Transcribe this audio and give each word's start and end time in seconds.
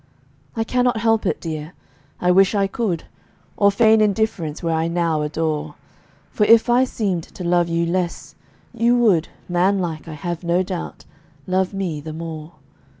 I 0.55 0.63
cannot 0.63 0.97
help 0.97 1.27
it, 1.27 1.39
dear, 1.39 1.73
I 2.19 2.31
wish 2.31 2.55
I 2.55 2.65
could, 2.65 3.03
Or 3.55 3.71
feign 3.71 4.01
indifference 4.01 4.63
where 4.63 4.73
I 4.73 4.87
now 4.87 5.21
adore; 5.21 5.75
For 6.31 6.43
if 6.47 6.71
I 6.71 6.85
seemed 6.85 7.21
to 7.25 7.43
love 7.43 7.67
you 7.69 7.85
less 7.85 8.33
you 8.73 8.97
would, 8.97 9.27
Manlike, 9.47 10.07
I 10.07 10.13
have 10.13 10.43
no 10.43 10.63
doubt, 10.63 11.05
love 11.45 11.71
me 11.75 12.01
the 12.01 12.13
more. 12.13 12.53